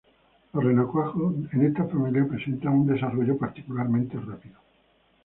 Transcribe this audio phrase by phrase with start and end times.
[0.53, 4.57] Los renacuajos en esta familia presentan un desarrollo particularmente rápido.